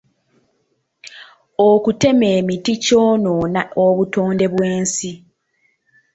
Okutema 1.69 2.25
emiti 2.39 2.73
kyonoona 2.83 3.61
obutonde 3.85 4.45
bw'ensi. 4.53 5.11